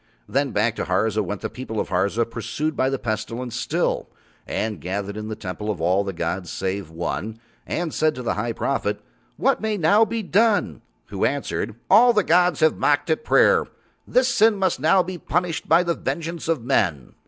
[0.27, 4.09] Then back to Harza went the people of Harza pursued by the Pestilence still,
[4.47, 8.33] and gathered in the Temple of All the gods save One, and said to the
[8.33, 8.99] High Prophet:
[9.37, 13.67] "What may now be done?" who answered: "All the gods have mocked at prayer.
[14.07, 17.13] This sin must now be punished by the vengeance of men."